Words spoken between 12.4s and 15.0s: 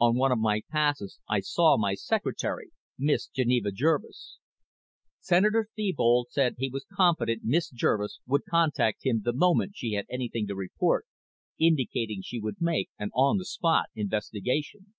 would make an on the spot investigation.